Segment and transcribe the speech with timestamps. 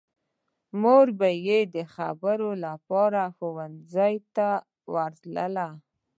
[0.81, 4.49] مور به یې د خبرو لپاره ښوونځي ته
[4.93, 5.67] ورتله